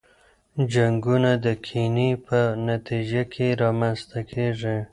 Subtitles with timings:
[0.73, 4.77] جنګونه د کینې په نتیجه کي رامنځته کیږي.